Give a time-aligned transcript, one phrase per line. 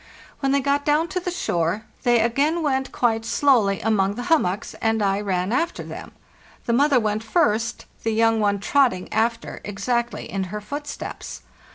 [0.39, 4.73] When they got down to the shore, they again went quite slowly among the hummocks,
[4.81, 6.13] and I ran after them.
[6.65, 11.41] The mother went first, the young one trotting after exactly in her footsteps.